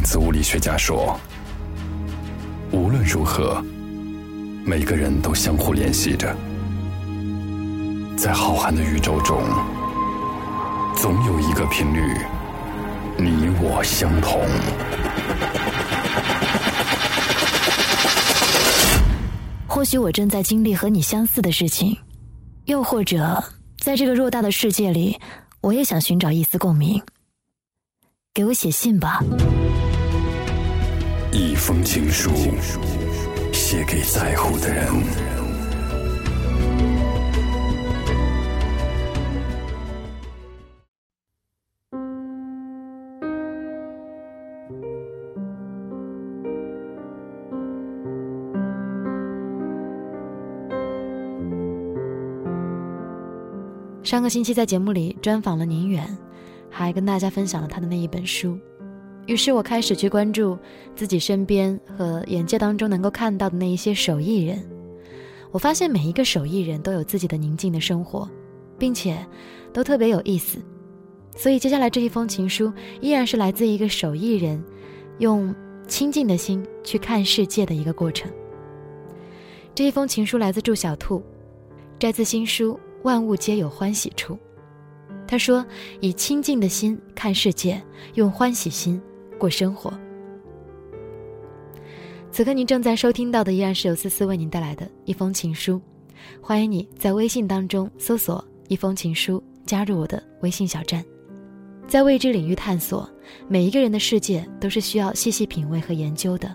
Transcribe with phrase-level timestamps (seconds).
[0.00, 1.20] 量子物理学家说
[2.72, 3.62] ：“无论如何，
[4.64, 6.34] 每个人都相互联系着，
[8.16, 9.42] 在浩瀚的宇宙中，
[10.96, 12.00] 总有一个频率，
[13.18, 14.40] 你我相同。”
[19.68, 21.94] 或许我正在经历和你相似的事情，
[22.64, 23.44] 又或者
[23.76, 25.20] 在这个偌大的世界里，
[25.60, 27.02] 我也想寻找一丝共鸣。
[28.32, 29.20] 给我写信吧，
[31.32, 32.30] 一封情书，
[33.52, 34.86] 写给在乎的人。
[54.02, 56.18] 上个星期在节目里专访了宁远，
[56.68, 58.58] 还跟大家分享了他的那一本书。
[59.26, 60.58] 于是我开始去关注
[60.94, 64.62] 自己身边和眼界当中能够看到的那一些手艺人。
[65.52, 68.28] 我发现每一个手艺人都有自己的宁静的生活，
[68.78, 69.16] 并且
[69.72, 70.58] 都特别有意思。
[71.36, 74.62] 所以接下来这一封情书依然是来自一个手艺人，
[75.18, 75.54] 用
[75.86, 78.30] 清静的心去看世界的一个过程。
[79.74, 81.22] 这一封情书来自祝小兔，
[81.98, 82.78] 摘自新书。
[83.02, 84.38] 万物皆有欢喜处。
[85.26, 85.64] 他说
[86.00, 87.82] ：“以清净的心看世界，
[88.12, 89.00] 用欢喜心
[89.40, 89.92] 过生活。”
[92.30, 95.80] 此刻您正在收听到的依然是由思思为您带来的一封情书。
[96.40, 101.04] 欢迎你在微信当中搜索“一封情书”，加入我的微信小站。
[101.88, 103.10] 在未知领域探索，
[103.48, 106.54] 每一个人的世界都是需要细细品味和研究的。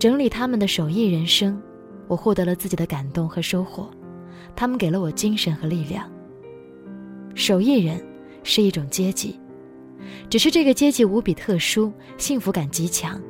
[0.00, 1.60] 整理他们的手艺人生，
[2.08, 3.88] 我获得了自己的感动和收获。
[4.56, 6.10] 他们给了我精神和力量。
[7.36, 8.04] 手艺人
[8.42, 9.38] 是一种阶级，
[10.30, 13.20] 只是这个阶级无比特殊，幸福感极强。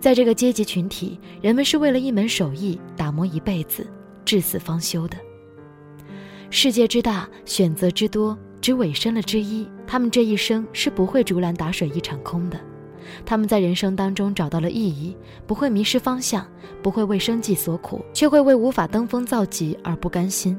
[0.00, 3.86] 在这个阶级群体，人们是为了一门手艺打磨一辈子，
[4.24, 5.16] 至死方休的。
[6.50, 12.58] 世界之大，选择之多，只委身了之一，他们这一生是不会竹篮打水一场空的。
[13.24, 15.16] 他们在人生当中找到了意义，
[15.46, 16.46] 不会迷失方向，
[16.82, 20.56] 不会为生计所苦，却会为无法登峰造极而不甘心。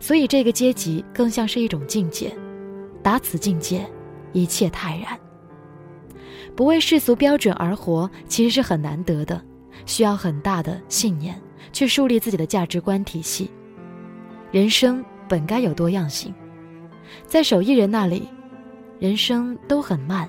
[0.00, 2.36] 所以，这个阶级更像是一种境界，
[3.02, 3.88] 达此境界，
[4.32, 5.18] 一切泰然。
[6.56, 9.40] 不为世俗标准而活，其实是很难得的，
[9.86, 11.40] 需要很大的信念
[11.72, 13.50] 去树立自己的价值观体系。
[14.50, 16.34] 人生本该有多样性，
[17.26, 18.28] 在手艺人那里，
[18.98, 20.28] 人生都很慢，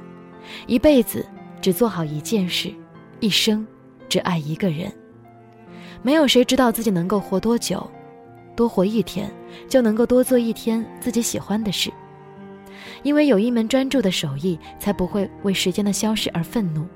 [0.67, 1.25] 一辈子。
[1.61, 2.73] 只做好一件事，
[3.19, 3.67] 一生
[4.07, 4.89] 只爱一个人。
[6.01, 7.85] 没有谁知道自己能够活多久，
[8.55, 9.29] 多活一天
[9.67, 11.91] 就能够多做一天自己喜欢的事。
[13.03, 16.87] 因为有一门专注的手艺，才不会为时间的消逝而愤怒。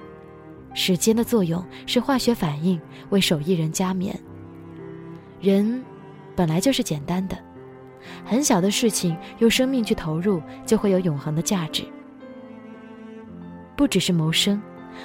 [0.74, 2.80] 时间的作用是化学反应，
[3.10, 4.20] 为手艺人加冕。
[5.40, 5.84] 人
[6.36, 7.38] 本来就是简单的，
[8.26, 11.84] 很小的事情用生命去投入，就会有永恒的价值。
[13.76, 14.62] 不只是谋生，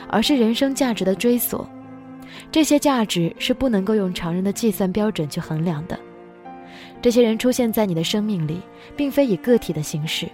[0.09, 1.69] 而是人生价值的追索。
[2.53, 5.99] 这些价值是不能够用常人的计算标准去衡量的。
[7.00, 8.61] 这些人出现在你的生命里，
[8.97, 10.28] 并非以个体的形式，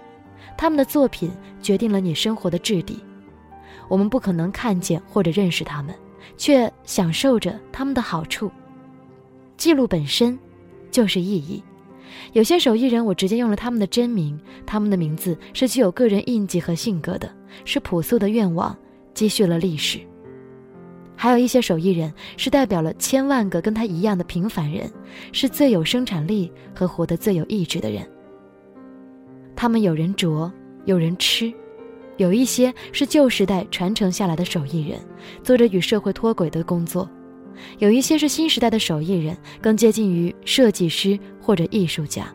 [0.57, 2.99] 他们的作品决定了你生活的质地。
[3.87, 5.93] 我们不可能看见或者认识他们，
[6.37, 8.51] 却享受着他们的好处。
[9.57, 10.37] 记录本身
[10.91, 11.63] 就是意义。
[12.33, 17.29] 有些手艺人，我直接用了他们的真名，他们的名字是具有个人印记和性格的。
[17.63, 18.77] 是朴素的愿望
[19.13, 19.99] 积蓄了历史，
[21.15, 24.91] 还有一些手艺人是代表了千万个跟他一样的平凡人，
[25.31, 28.05] 是最有生产力和活得最有意志的人。
[29.55, 30.51] 他们有人着，
[30.85, 31.53] 有人吃，
[32.17, 34.99] 有一些是旧时代传承下来的手艺人，
[35.43, 37.07] 做着与社会脱轨的工作；
[37.79, 42.27] 有一些是新时代的手艺人，更接近于设计师或者艺术家。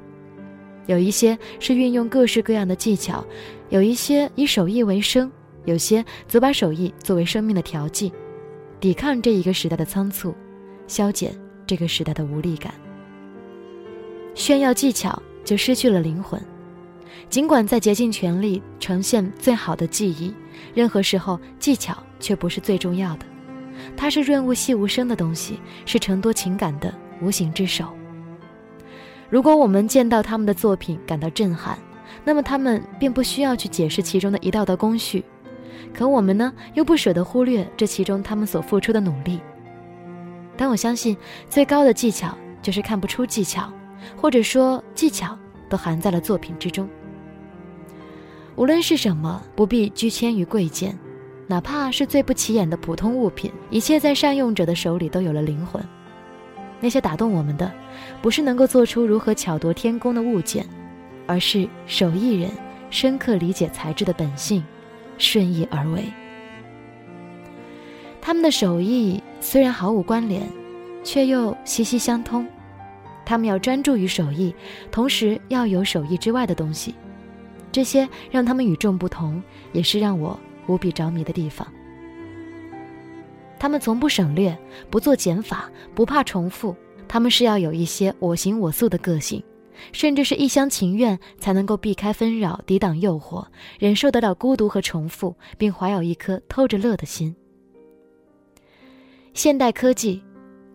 [0.86, 3.25] 有一些是运用各式各样的技巧，
[3.69, 5.31] 有一些以手艺为生，
[5.66, 8.12] 有些则把手艺作为生命的调剂，
[8.81, 10.34] 抵抗这一个时代的仓促，
[10.88, 11.32] 消减
[11.66, 12.73] 这个时代的无力感。
[14.34, 16.40] 炫耀技巧就失去了灵魂。
[17.31, 20.35] 尽管在竭尽全力呈现最好的技艺，
[20.75, 23.27] 任何时候技巧却不是最重要的，
[23.97, 26.93] 它是润物细无声的东西，是承多情感的
[27.23, 27.87] 无形之手。
[29.29, 31.79] 如果我们见到他们的作品感到震撼，
[32.25, 35.25] 那么他们便不需要去解释其中的一道道工序。
[35.94, 39.38] 可我们呢，又不舍得忽略这其中他们所付出的努力。
[40.56, 41.17] 但我相信，
[41.49, 43.73] 最高的技巧就是看不出技巧，
[44.17, 45.38] 或者说技巧
[45.69, 46.88] 都含在了作品之中。
[48.56, 50.99] 无论是什么，不必拘牵于贵贱，
[51.47, 55.82] 哪怕是最不起眼的普通物品，一切在善用者的手里都有了灵魂。
[56.81, 57.70] 那些打动我们的，
[58.23, 60.67] 不是能够做出如何巧夺天工的物件，
[61.26, 62.50] 而是手艺人
[62.91, 64.64] 深刻理解材质的本性，
[65.19, 66.05] 顺意而为。
[68.20, 70.43] 他们的手艺虽然毫无关联，
[71.02, 72.47] 却又息息相通。
[73.25, 74.55] 他们要专注于手艺，
[74.91, 76.94] 同时要有手艺之外的东西，
[77.72, 81.67] 这些让他们与众不同，也是让我无比着迷的地方。
[83.58, 84.56] 他们从不省略，
[84.90, 86.75] 不做减法，不怕重复。
[87.06, 89.43] 他们是要有一些我行我素的个性，
[89.93, 93.44] 甚至是一厢情愿，才能够避开纷扰，抵挡诱惑，
[93.78, 97.34] 忍受得了孤独和重复，并怀有一颗偷着乐的心。
[99.34, 100.23] 现代科技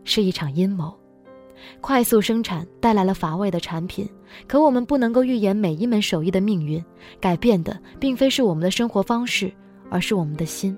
[0.04, 0.94] 是一场阴谋，
[1.82, 4.10] 快速生产带来了乏味的产品，
[4.48, 6.84] 可我们不能够预言每一门手艺的命运。
[7.20, 9.52] 改变的并非是我们的生活方式，
[9.90, 10.78] 而是我们的心。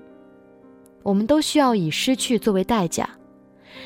[1.02, 3.08] 我们都需要以失去作为代价，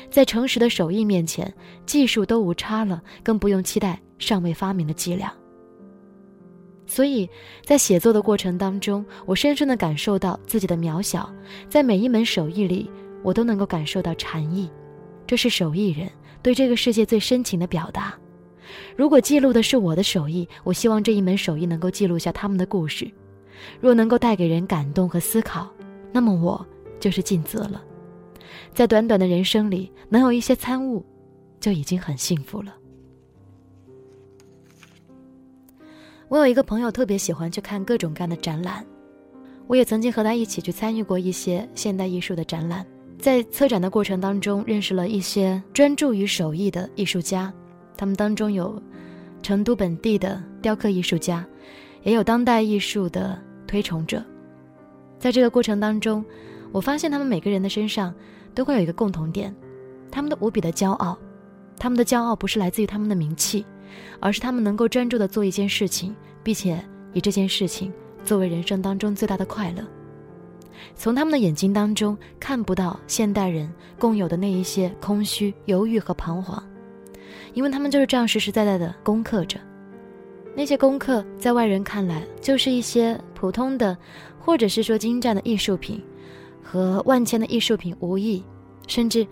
[0.09, 1.51] 在诚实的手艺面前，
[1.85, 5.33] 技术都无差了，更不用期待尚未发明的伎俩。
[6.85, 7.27] 所以
[7.63, 11.33] 在写作的过程当中，我深深的感受到自己的渺小，
[11.69, 12.91] 在每一门手艺里，
[13.23, 14.69] 我都能够感受到禅意，
[15.25, 16.09] 这是手艺人
[16.43, 18.13] 对这个世界最深情的表达。
[18.95, 23.09] 如果记录的是我的手艺，我希望这一门手艺能够记录下他们的故事。
[23.81, 25.67] 若能够带给人感动和思考，
[26.11, 26.63] 那么我。
[26.99, 27.83] 就是尽责了，
[28.73, 31.05] 在短短的人生里能有一些参悟，
[31.59, 32.73] 就已经很幸福了。
[36.29, 38.85] 我有一个朋友特别喜欢去看各种各样的展览，
[39.67, 42.85] 我也曾经和他一起去参与过一些现代艺术的展览，
[43.23, 47.53] 在策展的过程当中认识了一些专注于手艺的艺术家，
[47.95, 48.83] 他们当中有
[49.41, 51.47] 成都本地的雕刻艺术家，
[52.01, 54.21] 也有当代艺术的推崇者，
[55.19, 56.21] 在这个过程当中。
[56.73, 58.13] 我发现他们每个人的身上
[58.53, 59.55] 都会有一个共同点，
[60.11, 61.17] 他们都无比的骄傲。
[61.79, 63.65] 他们的骄傲不是来自于他们的名气，
[64.19, 66.83] 而是他们能够专注的做一件事情，并且
[67.13, 67.93] 以这件事情
[68.25, 69.81] 作为人生当中最大的快乐。
[70.95, 76.63] 从他们的眼睛当中看不到现代人共有的那一些空虚、犹豫和彷徨，
[77.53, 79.59] 因为他们就是这样实实在在的攻克着。
[80.55, 83.97] 那些功课在外人看来就是一些普通的，
[84.39, 86.03] 或者是说精湛的艺术品。
[86.65, 88.41] 和万千的艺术品无异，
[88.87, 89.27] 甚至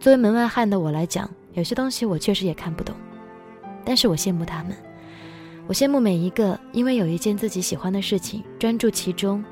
[0.00, 2.96] 作为门外汉的我来讲，有些东西我确实也看不懂。
[3.84, 4.74] 但是我羡慕他们，
[5.68, 9.44] 我羡慕每一个因为有一件自己喜欢的事情，专注其中，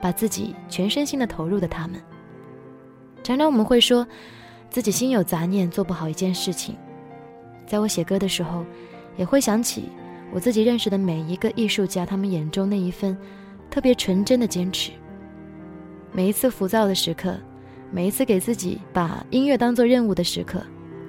[0.00, 2.00] 把自己全身心的投入的他们。
[3.22, 4.06] 常常我们会说
[4.70, 6.76] 自己心有杂念，做不好一件事情。
[7.66, 8.64] 在我写歌的时候，
[9.16, 9.88] 也会想起
[10.32, 13.16] 我自己认识的每一个艺术家，他们眼中那一份
[13.70, 14.92] 特别纯真的坚持。
[16.12, 17.36] 每一次浮躁的时刻，
[17.90, 20.62] 每一次给自己把音乐当做任务的时刻，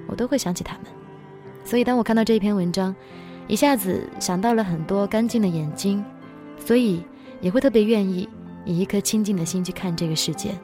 [0.06, 0.86] 我都会想起他们。
[1.64, 2.94] 所以，当我看到这一篇文章，
[3.46, 6.04] 一下子想到了很多干净的眼睛，
[6.58, 7.02] 所以
[7.40, 8.28] 也会特别愿意
[8.68, 10.54] 以一颗清静的心去看这个世界。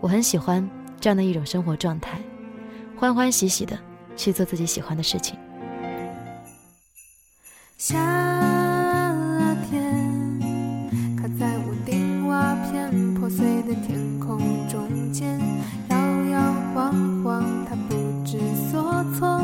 [0.00, 0.68] 我很喜欢
[1.00, 2.20] 这样的一种生活状态
[2.94, 3.78] 欢欢喜喜的
[4.14, 5.34] 去做自己喜欢的事情。
[7.78, 7.96] 夏
[9.70, 10.38] 天
[11.16, 14.38] 卡在屋顶瓦片破碎的天空
[14.68, 15.40] 中间
[15.88, 15.96] 摇
[16.30, 18.38] 摇晃晃他不知
[18.70, 19.40] 所措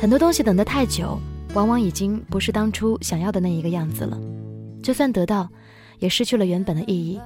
[0.00, 1.18] 很多东西等得太久，
[1.54, 4.16] 往往已经不是当初想要的那一个样子了。
[4.80, 5.48] 就算得到，
[5.98, 7.20] 也失去了原本的意义。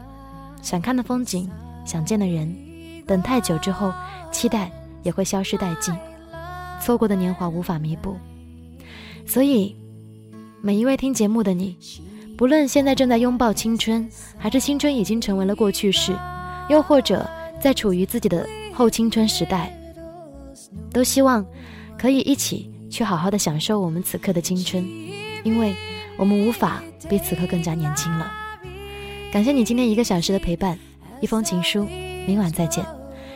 [0.63, 1.51] 想看的风景，
[1.85, 2.51] 想见的人，
[3.07, 3.93] 等太久之后，
[4.31, 5.95] 期待也会消失殆尽。
[6.81, 8.17] 错过的年华无法弥补。
[9.27, 9.77] 所以，
[10.63, 11.77] 每一位听节目的你，
[12.39, 16.17] 不论现在正在拥抱青春，还是青春已经成为了过去式，
[16.71, 17.29] 又或者
[17.61, 19.79] 在处于自己的后青春时代，
[20.91, 21.45] 都希望
[21.99, 24.85] 可以一起去好好的享受我们此刻的青春，
[25.45, 25.75] 因为
[26.17, 28.31] 我们无法比此刻更加年轻了。
[29.33, 30.79] 感谢你今天一个小时的陪伴，
[31.21, 31.87] 一封情书，
[32.27, 32.85] 明晚再见。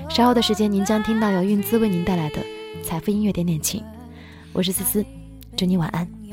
[0.08, 2.36] 稍后的时间，您将听到由韵姿为您带来的
[2.84, 3.82] 财富音乐点点情。
[4.52, 5.04] 我是思思，
[5.56, 6.25] 祝你晚安。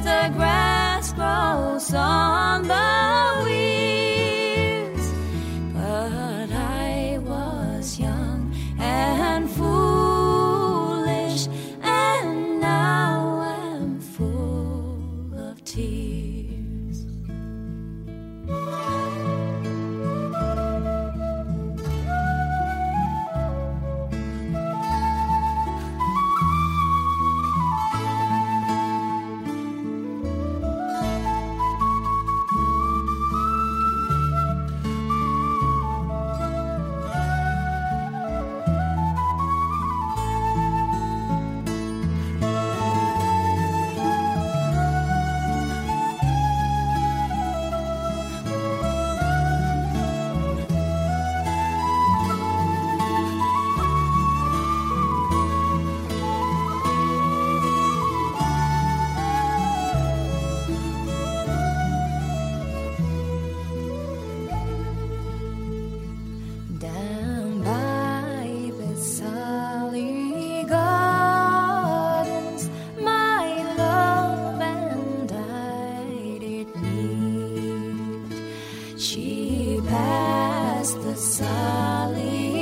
[0.00, 3.07] The grass grows on the
[79.82, 82.57] past the solid.